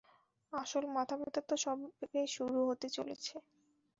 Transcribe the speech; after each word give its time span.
আসল 0.53 0.83
মাথা 0.95 1.15
ব্যাথা 1.19 1.41
তো 1.49 1.55
সবে 1.63 1.87
শুরু 2.35 2.59
হতে 2.69 2.87
চলেছে। 2.97 3.35